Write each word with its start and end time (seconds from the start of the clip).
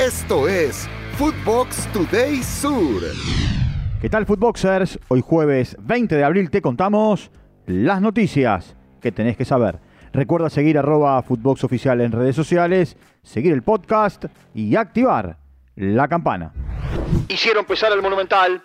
Esto 0.00 0.48
es 0.48 0.88
Footbox 1.16 1.86
Today 1.92 2.42
Sur. 2.42 3.00
¿Qué 4.00 4.10
tal 4.10 4.26
Footboxers? 4.26 4.98
Hoy 5.06 5.20
jueves 5.20 5.76
20 5.78 6.16
de 6.16 6.24
abril 6.24 6.50
te 6.50 6.60
contamos 6.60 7.30
las 7.66 8.00
noticias 8.02 8.74
que 9.00 9.12
tenés 9.12 9.36
que 9.36 9.44
saber. 9.44 9.78
Recuerda 10.12 10.50
seguir 10.50 10.78
arroba 10.78 11.22
Footbox 11.22 11.62
Oficial 11.62 12.00
en 12.00 12.10
redes 12.10 12.34
sociales, 12.34 12.96
seguir 13.22 13.52
el 13.52 13.62
podcast 13.62 14.24
y 14.52 14.74
activar 14.74 15.38
la 15.76 16.08
campana. 16.08 16.52
Hicieron 17.28 17.64
pesar 17.64 17.92
el 17.92 18.02
Monumental. 18.02 18.64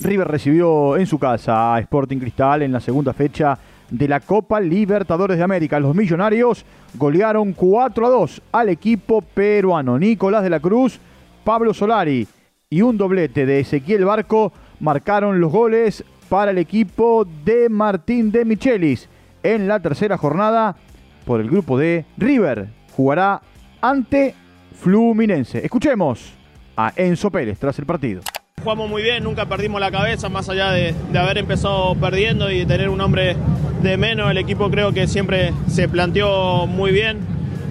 River 0.00 0.28
recibió 0.28 0.96
en 0.96 1.06
su 1.06 1.18
casa 1.18 1.74
a 1.74 1.80
Sporting 1.80 2.18
Cristal 2.18 2.62
en 2.62 2.72
la 2.72 2.80
segunda 2.80 3.12
fecha 3.12 3.58
de 3.90 4.08
la 4.08 4.20
Copa 4.20 4.60
Libertadores 4.60 5.38
de 5.38 5.44
América. 5.44 5.80
Los 5.80 5.94
millonarios 5.94 6.64
golearon 6.94 7.52
4 7.52 8.06
a 8.06 8.10
2 8.10 8.42
al 8.52 8.68
equipo 8.68 9.22
peruano. 9.22 9.98
Nicolás 9.98 10.42
de 10.42 10.50
la 10.50 10.60
Cruz, 10.60 10.98
Pablo 11.44 11.72
Solari 11.74 12.26
y 12.70 12.82
un 12.82 12.98
doblete 12.98 13.46
de 13.46 13.60
Ezequiel 13.60 14.04
Barco 14.04 14.52
marcaron 14.80 15.40
los 15.40 15.50
goles 15.50 16.04
para 16.28 16.50
el 16.50 16.58
equipo 16.58 17.26
de 17.44 17.68
Martín 17.68 18.30
de 18.30 18.44
Michelis. 18.44 19.08
En 19.42 19.68
la 19.68 19.80
tercera 19.80 20.18
jornada, 20.18 20.76
por 21.24 21.40
el 21.40 21.48
grupo 21.48 21.78
de 21.78 22.04
River, 22.16 22.68
jugará 22.94 23.40
ante 23.80 24.34
Fluminense. 24.74 25.64
Escuchemos 25.64 26.32
a 26.76 26.92
Enzo 26.96 27.30
Pérez 27.30 27.58
tras 27.58 27.78
el 27.78 27.86
partido. 27.86 28.22
Jugamos 28.62 28.88
muy 28.88 29.02
bien, 29.02 29.24
nunca 29.24 29.46
perdimos 29.46 29.80
la 29.80 29.90
cabeza, 29.90 30.28
más 30.28 30.48
allá 30.48 30.72
de, 30.72 30.94
haber 31.16 31.38
empezado 31.38 31.94
perdiendo 31.94 32.50
y 32.50 32.66
tener 32.66 32.88
un 32.88 33.00
hombre 33.00 33.36
de 33.82 33.96
menos. 33.96 34.30
El 34.30 34.38
equipo 34.38 34.70
creo 34.70 34.92
que 34.92 35.06
siempre 35.06 35.52
se 35.68 35.88
planteó 35.88 36.66
muy 36.66 36.92
bien. 36.92 37.18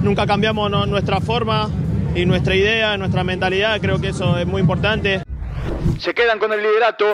Nunca 0.01 0.25
cambiamos 0.25 0.69
nuestra 0.87 1.19
forma 1.19 1.69
y 2.15 2.25
nuestra 2.25 2.55
idea, 2.55 2.97
nuestra 2.97 3.23
mentalidad. 3.23 3.79
Creo 3.81 3.99
que 3.99 4.09
eso 4.09 4.37
es 4.37 4.47
muy 4.47 4.61
importante. 4.61 5.21
Se 5.99 6.13
quedan 6.13 6.39
con 6.39 6.53
el 6.53 6.61
liderato. 6.61 7.05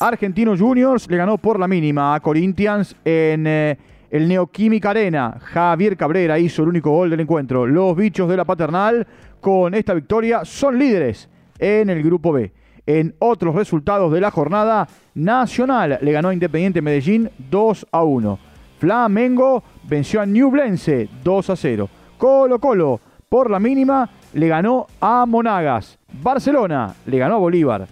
Argentinos 0.00 0.60
Juniors 0.60 1.08
le 1.08 1.16
ganó 1.16 1.38
por 1.38 1.58
la 1.58 1.68
mínima 1.68 2.14
a 2.14 2.20
Corinthians 2.20 2.96
en 3.04 3.46
eh, 3.46 3.78
el 4.10 4.28
Neoquímica 4.28 4.90
Arena. 4.90 5.38
Javier 5.40 5.96
Cabrera 5.96 6.38
hizo 6.38 6.62
el 6.62 6.68
único 6.68 6.90
gol 6.90 7.10
del 7.10 7.20
encuentro. 7.20 7.66
Los 7.66 7.96
bichos 7.96 8.28
de 8.28 8.36
la 8.36 8.44
paternal 8.44 9.06
con 9.40 9.74
esta 9.74 9.94
victoria 9.94 10.44
son 10.44 10.78
líderes 10.78 11.28
en 11.58 11.88
el 11.90 12.02
grupo 12.02 12.32
B. 12.32 12.52
En 12.84 13.14
otros 13.20 13.54
resultados 13.54 14.12
de 14.12 14.20
la 14.20 14.30
jornada, 14.30 14.88
Nacional 15.14 15.98
le 16.00 16.12
ganó 16.12 16.28
a 16.28 16.32
Independiente 16.32 16.80
Medellín 16.80 17.30
2 17.50 17.86
a 17.92 18.02
1. 18.02 18.38
Flamengo 18.78 19.62
venció 19.84 20.20
a 20.20 20.26
Newblense 20.26 21.08
2 21.22 21.50
a 21.50 21.56
0. 21.56 21.88
Colo 22.18 22.58
Colo, 22.58 23.00
por 23.28 23.50
la 23.50 23.60
mínima, 23.60 24.08
le 24.32 24.48
ganó 24.48 24.86
a 25.00 25.26
Monagas. 25.26 25.98
Barcelona 26.12 26.94
le 27.06 27.18
ganó 27.18 27.34
a 27.34 27.38
Bolívar. 27.38 27.86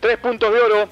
Tres 0.00 0.18
puntos 0.18 0.52
de 0.52 0.60
oro. 0.60 0.88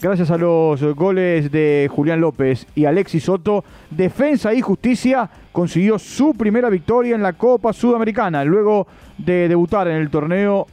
Gracias 0.00 0.30
a 0.30 0.38
los 0.38 0.80
goles 0.94 1.50
de 1.50 1.88
Julián 1.90 2.20
López 2.20 2.66
y 2.76 2.84
Alexis 2.84 3.24
Soto, 3.24 3.64
Defensa 3.90 4.54
y 4.54 4.60
Justicia 4.60 5.28
consiguió 5.50 5.98
su 5.98 6.34
primera 6.34 6.68
victoria 6.68 7.16
en 7.16 7.22
la 7.22 7.32
Copa 7.32 7.72
Sudamericana, 7.72 8.44
luego 8.44 8.86
de 9.16 9.48
debutar 9.48 9.88
en 9.88 9.96
el 9.96 10.08
torneo 10.08 10.68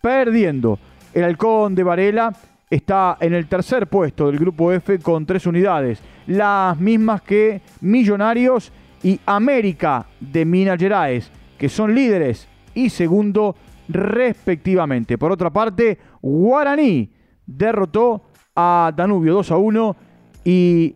perdiendo. 0.00 0.78
El 1.12 1.24
Halcón 1.24 1.74
de 1.74 1.82
Varela 1.82 2.32
está 2.70 3.16
en 3.20 3.34
el 3.34 3.46
tercer 3.46 3.86
puesto 3.86 4.26
del 4.26 4.38
grupo 4.38 4.72
F 4.72 4.98
con 4.98 5.26
tres 5.26 5.46
unidades, 5.46 6.00
las 6.26 6.78
mismas 6.78 7.22
que 7.22 7.60
Millonarios 7.80 8.72
y 9.02 9.20
América 9.26 10.06
de 10.20 10.44
Minas 10.44 10.78
Gerais, 10.78 11.30
que 11.58 11.68
son 11.68 11.94
líderes 11.94 12.48
y 12.74 12.90
segundo 12.90 13.54
respectivamente. 13.88 15.18
Por 15.18 15.32
otra 15.32 15.50
parte, 15.50 15.98
Guaraní 16.22 17.10
derrotó 17.46 18.22
a 18.56 18.92
Danubio 18.96 19.34
2 19.34 19.50
a 19.50 19.56
1 19.56 19.96
y 20.44 20.94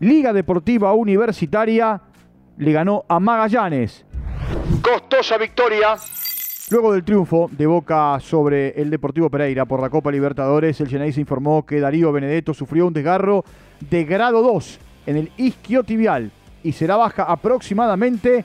Liga 0.00 0.32
Deportiva 0.32 0.92
Universitaria 0.92 2.00
le 2.58 2.72
ganó 2.72 3.04
a 3.08 3.20
Magallanes. 3.20 4.04
Costosa 4.82 5.38
victoria 5.38 5.96
Luego 6.68 6.92
del 6.92 7.04
triunfo 7.04 7.48
de 7.52 7.64
Boca 7.64 8.18
sobre 8.18 8.70
el 8.70 8.90
Deportivo 8.90 9.30
Pereira 9.30 9.66
por 9.66 9.80
la 9.80 9.88
Copa 9.88 10.10
Libertadores, 10.10 10.80
el 10.80 11.12
se 11.12 11.20
informó 11.20 11.64
que 11.64 11.78
Darío 11.78 12.10
Benedetto 12.10 12.52
sufrió 12.54 12.88
un 12.88 12.92
desgarro 12.92 13.44
de 13.88 14.04
grado 14.04 14.42
2 14.42 14.80
en 15.06 15.16
el 15.16 15.30
isquiotibial 15.36 16.32
y 16.64 16.72
será 16.72 16.96
baja 16.96 17.22
aproximadamente 17.22 18.44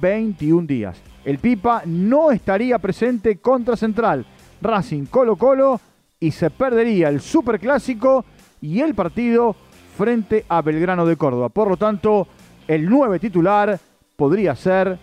21 0.00 0.68
días. 0.68 1.02
El 1.24 1.38
Pipa 1.38 1.82
no 1.84 2.30
estaría 2.30 2.78
presente 2.78 3.38
contra 3.38 3.76
Central, 3.76 4.24
Racing 4.62 5.06
Colo 5.06 5.34
Colo 5.34 5.80
y 6.20 6.30
se 6.30 6.50
perdería 6.50 7.08
el 7.08 7.20
Superclásico 7.20 8.24
y 8.60 8.82
el 8.82 8.94
partido 8.94 9.56
frente 9.96 10.44
a 10.48 10.62
Belgrano 10.62 11.04
de 11.04 11.16
Córdoba. 11.16 11.48
Por 11.48 11.70
lo 11.70 11.76
tanto, 11.76 12.28
el 12.68 12.88
9 12.88 13.18
titular 13.18 13.76
podría 14.14 14.54
ser 14.54 14.96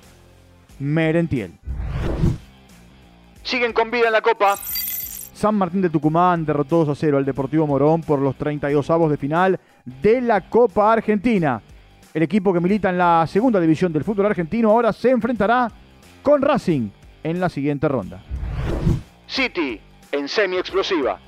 Merentiel 0.80 1.60
siguen 3.46 3.72
con 3.72 3.90
vida 3.90 4.08
en 4.08 4.14
la 4.14 4.22
Copa. 4.22 4.58
San 4.58 5.56
Martín 5.56 5.82
de 5.82 5.90
Tucumán 5.90 6.46
derrotó 6.46 6.84
2 6.84 6.90
a 6.90 6.96
0 6.96 7.18
al 7.18 7.26
Deportivo 7.26 7.66
Morón 7.68 8.02
por 8.02 8.20
los 8.20 8.36
32 8.36 8.90
avos 8.90 9.12
de 9.12 9.18
final 9.18 9.60
de 9.86 10.20
la 10.20 10.42
Copa 10.50 10.92
Argentina. 10.92 11.62
El 12.14 12.24
equipo 12.24 12.54
que 12.54 12.60
milita 12.60 12.90
en 12.90 12.98
la 12.98 13.26
segunda 13.28 13.60
división 13.60 13.94
del 13.94 14.04
fútbol 14.04 14.26
argentino 14.26 14.72
ahora 14.72 14.92
se 14.92 15.12
enfrentará 15.12 15.70
con 16.24 16.42
Racing 16.42 16.90
en 17.24 17.40
la 17.40 17.50
siguiente 17.50 17.88
ronda. 17.88 18.22
City 19.28 19.80
en 20.12 20.28
semi 20.28 20.58
explosiva. 20.58 21.20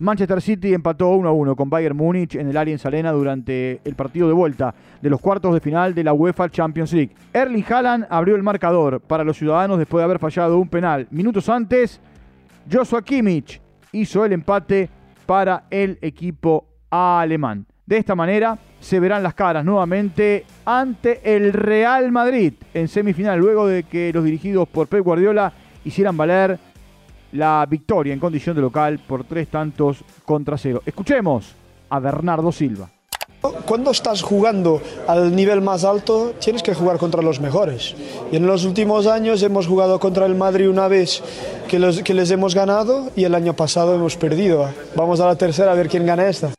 Manchester 0.00 0.40
City 0.40 0.74
empató 0.74 1.08
1 1.08 1.28
a 1.28 1.32
1 1.32 1.56
con 1.56 1.68
Bayern 1.68 1.96
Múnich 1.96 2.36
en 2.36 2.48
el 2.48 2.56
Allianz 2.56 2.86
Arena 2.86 3.10
durante 3.10 3.80
el 3.84 3.94
partido 3.96 4.28
de 4.28 4.34
vuelta 4.34 4.72
de 5.02 5.10
los 5.10 5.20
cuartos 5.20 5.52
de 5.52 5.60
final 5.60 5.92
de 5.94 6.04
la 6.04 6.12
UEFA 6.12 6.48
Champions 6.48 6.92
League. 6.92 7.14
Erling 7.32 7.64
Haaland 7.68 8.06
abrió 8.08 8.36
el 8.36 8.44
marcador 8.44 9.00
para 9.00 9.24
los 9.24 9.36
ciudadanos 9.36 9.78
después 9.78 10.00
de 10.00 10.04
haber 10.04 10.20
fallado 10.20 10.58
un 10.58 10.68
penal. 10.68 11.08
Minutos 11.10 11.48
antes, 11.48 12.00
Joshua 12.70 13.02
Kimmich 13.02 13.60
hizo 13.90 14.24
el 14.24 14.32
empate 14.32 14.88
para 15.26 15.64
el 15.68 15.98
equipo 16.00 16.66
alemán. 16.90 17.66
De 17.84 17.96
esta 17.96 18.14
manera 18.14 18.56
se 18.78 19.00
verán 19.00 19.22
las 19.22 19.34
caras 19.34 19.64
nuevamente 19.64 20.44
ante 20.64 21.34
el 21.34 21.52
Real 21.52 22.12
Madrid 22.12 22.52
en 22.72 22.86
semifinal 22.86 23.40
luego 23.40 23.66
de 23.66 23.82
que 23.82 24.12
los 24.12 24.24
dirigidos 24.24 24.68
por 24.68 24.86
Pep 24.86 25.02
Guardiola 25.02 25.52
hicieran 25.84 26.16
valer 26.16 26.58
la 27.32 27.66
victoria 27.68 28.12
en 28.12 28.20
condición 28.20 28.56
de 28.56 28.62
local 28.62 29.00
por 29.06 29.24
tres 29.24 29.48
tantos 29.48 30.04
contra 30.24 30.56
cero. 30.58 30.82
Escuchemos 30.84 31.54
a 31.90 31.98
Bernardo 31.98 32.52
Silva. 32.52 32.90
Cuando 33.66 33.92
estás 33.92 34.22
jugando 34.22 34.82
al 35.06 35.34
nivel 35.36 35.60
más 35.60 35.84
alto, 35.84 36.34
tienes 36.40 36.62
que 36.62 36.74
jugar 36.74 36.98
contra 36.98 37.22
los 37.22 37.40
mejores. 37.40 37.94
Y 38.32 38.36
en 38.36 38.46
los 38.46 38.64
últimos 38.64 39.06
años 39.06 39.42
hemos 39.42 39.66
jugado 39.66 40.00
contra 40.00 40.26
el 40.26 40.34
Madrid 40.34 40.68
una 40.68 40.88
vez 40.88 41.22
que, 41.68 41.78
los, 41.78 42.02
que 42.02 42.14
les 42.14 42.30
hemos 42.32 42.54
ganado 42.54 43.10
y 43.14 43.24
el 43.24 43.34
año 43.34 43.54
pasado 43.54 43.94
hemos 43.94 44.16
perdido. 44.16 44.68
Vamos 44.96 45.20
a 45.20 45.26
la 45.26 45.36
tercera 45.36 45.70
a 45.70 45.74
ver 45.74 45.88
quién 45.88 46.04
gana 46.04 46.26
esta. 46.26 46.52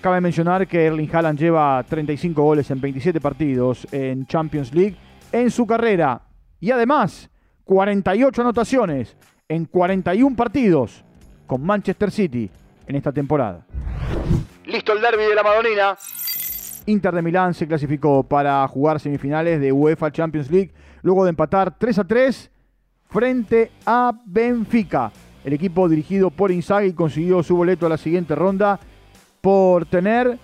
Cabe 0.00 0.20
mencionar 0.20 0.66
que 0.66 0.86
Erling 0.86 1.10
Haaland 1.12 1.38
lleva 1.38 1.82
35 1.82 2.42
goles 2.42 2.70
en 2.70 2.80
27 2.80 3.20
partidos 3.20 3.86
en 3.92 4.26
Champions 4.26 4.72
League 4.72 4.96
en 5.32 5.50
su 5.50 5.66
carrera 5.66 6.22
y 6.60 6.70
además 6.70 7.28
48 7.64 8.40
anotaciones 8.40 9.16
en 9.48 9.66
41 9.66 10.34
partidos 10.36 11.04
con 11.46 11.62
Manchester 11.62 12.10
City 12.10 12.48
en 12.86 12.96
esta 12.96 13.12
temporada. 13.12 13.66
Listo 14.64 14.94
el 14.94 15.02
derby 15.02 15.24
de 15.24 15.34
la 15.34 15.42
Madonina. 15.42 15.98
Inter 16.86 17.14
de 17.14 17.20
Milán 17.20 17.52
se 17.52 17.66
clasificó 17.66 18.22
para 18.22 18.66
jugar 18.68 19.00
semifinales 19.00 19.60
de 19.60 19.70
UEFA 19.70 20.10
Champions 20.10 20.50
League 20.50 20.72
luego 21.02 21.24
de 21.24 21.30
empatar 21.30 21.76
3 21.76 21.98
a 21.98 22.04
3 22.04 22.50
frente 23.10 23.70
a 23.84 24.12
Benfica. 24.24 25.12
El 25.44 25.52
equipo 25.52 25.90
dirigido 25.90 26.30
por 26.30 26.50
Inzaghi 26.50 26.94
consiguió 26.94 27.42
su 27.42 27.54
boleto 27.54 27.84
a 27.84 27.90
la 27.90 27.98
siguiente 27.98 28.34
ronda 28.34 28.80
por 29.42 29.84
tener 29.84 30.38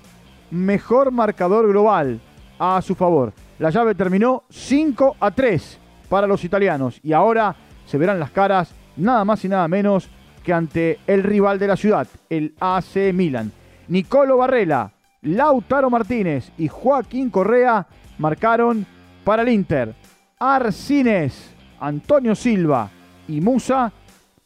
mejor 0.51 1.11
marcador 1.11 1.67
global 1.69 2.21
a 2.59 2.83
su 2.83 2.95
favor. 2.95 3.33
La 3.59 3.71
llave 3.71 3.95
terminó 3.95 4.45
5 4.51 5.17
a 5.19 5.31
3 5.31 5.79
para 6.11 6.27
los 6.27 6.45
italianos 6.45 7.01
y 7.03 7.15
ahora 7.15 7.57
se 7.87 7.97
verán 7.97 8.21
las 8.21 8.31
caras 8.31 8.75
nada 8.97 9.25
más 9.25 9.45
y 9.45 9.49
nada 9.49 9.69
menos 9.69 10.09
que 10.45 10.53
ante 10.53 10.99
el 11.07 11.23
rival 11.23 11.59
de 11.59 11.67
la 11.67 11.77
ciudad, 11.77 12.07
el 12.29 12.55
AC 12.61 13.13
Milan. 13.13 13.53
Nicolo 13.89 14.37
Barrela, 14.37 14.93
Lautaro 15.23 15.91
Martínez 15.91 16.51
y 16.57 16.69
Joaquín 16.69 17.31
Correa 17.31 17.87
marcaron 18.19 18.87
para 19.25 19.43
el 19.43 19.49
Inter. 19.49 19.95
Arcines, 20.39 21.55
Antonio 21.81 22.35
Silva 22.35 22.91
y 23.29 23.41
Musa 23.41 23.93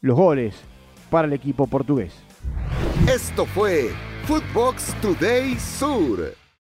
los 0.01 0.17
goles 0.17 0.55
para 1.09 1.27
el 1.27 1.33
equipo 1.33 1.67
portugués. 1.67 2.13
Esto 3.07 3.45
fue 3.45 3.91
Footbox 4.25 4.93
Today 5.01 5.55
Sur. 5.59 6.44